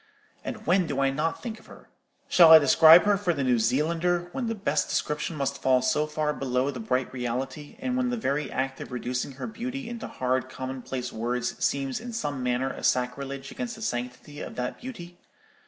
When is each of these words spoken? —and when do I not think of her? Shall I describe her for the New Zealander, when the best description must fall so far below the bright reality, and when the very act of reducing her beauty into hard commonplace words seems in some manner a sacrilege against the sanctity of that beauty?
—and 0.43 0.65
when 0.65 0.87
do 0.87 0.99
I 0.99 1.11
not 1.11 1.43
think 1.43 1.59
of 1.59 1.67
her? 1.67 1.87
Shall 2.27 2.51
I 2.51 2.57
describe 2.57 3.03
her 3.03 3.17
for 3.17 3.35
the 3.35 3.43
New 3.43 3.59
Zealander, 3.59 4.29
when 4.31 4.47
the 4.47 4.55
best 4.55 4.89
description 4.89 5.35
must 5.35 5.61
fall 5.61 5.83
so 5.83 6.07
far 6.07 6.33
below 6.33 6.71
the 6.71 6.79
bright 6.79 7.13
reality, 7.13 7.75
and 7.79 7.95
when 7.95 8.09
the 8.09 8.17
very 8.17 8.51
act 8.51 8.81
of 8.81 8.91
reducing 8.91 9.33
her 9.33 9.45
beauty 9.45 9.87
into 9.87 10.07
hard 10.07 10.49
commonplace 10.49 11.13
words 11.13 11.55
seems 11.63 11.99
in 11.99 12.13
some 12.13 12.41
manner 12.41 12.71
a 12.71 12.83
sacrilege 12.83 13.51
against 13.51 13.75
the 13.75 13.83
sanctity 13.83 14.41
of 14.41 14.55
that 14.55 14.79
beauty? 14.81 15.19